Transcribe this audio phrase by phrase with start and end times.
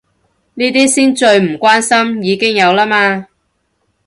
[0.55, 3.27] 呢啲先最唔關心，已經有啦嘛